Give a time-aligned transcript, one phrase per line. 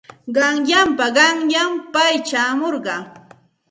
[0.35, 2.95] Qanyanpa qanyan pay chayamurqa.